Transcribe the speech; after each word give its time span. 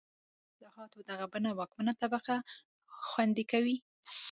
د 0.03 0.03
اصلاحاتو 0.55 0.99
دغه 1.09 1.25
بڼه 1.33 1.49
واکمنه 1.59 1.93
طبقه 2.01 2.35
خوندي 3.07 3.43
کوي. 3.51 3.77